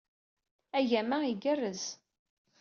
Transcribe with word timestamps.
Agama 0.79 1.17
igerrez 1.33 1.81